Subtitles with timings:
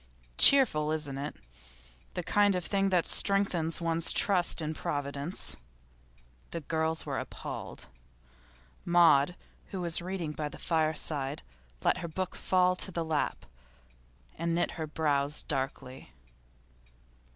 [0.39, 1.35] 'Cheerful, isn't it?
[2.15, 5.55] The kind of thing that strengthens one's trust in Providence.'
[6.49, 7.85] The girls were appalled.
[8.83, 9.35] Maud,
[9.67, 11.43] who was reading by the fireside,
[11.83, 13.45] let her book fall to her lap,
[14.39, 16.11] and knit her brows darkly.